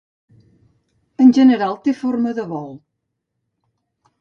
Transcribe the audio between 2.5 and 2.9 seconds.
bol.